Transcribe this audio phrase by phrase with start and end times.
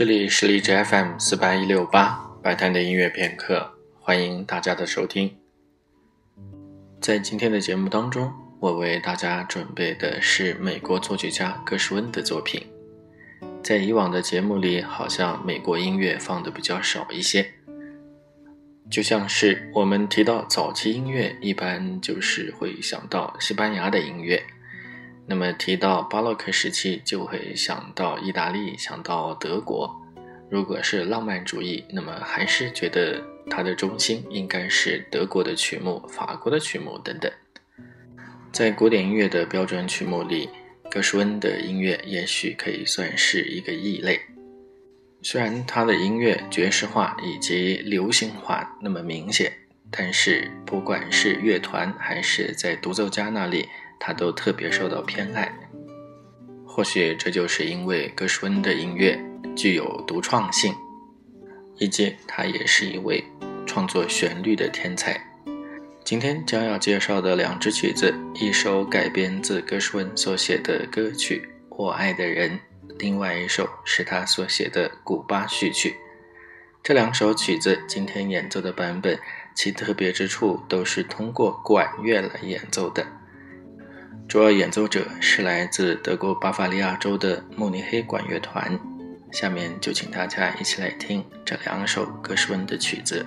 [0.00, 5.36] 这里是荔枝 FM 四八一六八白谈的音乐片刻，欢迎大家的收听。
[7.02, 12.66] 在今天的节目当中，我为大家准备的是美国作曲家格什温的作品。
[13.62, 17.50] 在以往的节目里，好像美国音乐放的比较少一些，
[18.90, 24.42] 就像是我们提到早期音乐，一般就是会想到西班牙的音乐。
[25.30, 29.88] 那么提到巴洛克时期，就会想到意大利，想到德国。
[30.50, 37.30] 如果是浪漫主义，那么还是觉得它的中心应该是德国的曲目、法国的曲目等等。
[38.50, 40.48] 在古典音乐的标准曲目里，
[40.90, 44.20] 格什温的音乐也许可以算是一个异类。
[45.22, 49.52] 虽然他的音乐爵士化以及流行化那么明显，
[49.92, 53.68] 但是不管是乐团还是在独奏家那里。
[54.00, 55.52] 他都特别受到偏爱，
[56.66, 59.16] 或许这就是因为格什温的音乐
[59.54, 60.74] 具有独创性，
[61.76, 63.22] 以及他也是一位
[63.66, 65.20] 创作旋律的天才。
[66.02, 72.50] 今天将要介绍的两支曲子，一首改编自格什温所写的歌曲《我爱的人》，
[72.98, 75.90] 另外一首是他所写的《古巴序曲》。
[76.82, 79.16] 这两首曲子今天演奏的版本，
[79.54, 83.06] 其特别之处都是通过管乐来演奏的。
[84.30, 88.78] 主要演奏者是来自德国巴伐利亚州的慕尼黑管乐团。
[89.32, 93.26] 下面就请大家一起来听这两首格什温的曲子。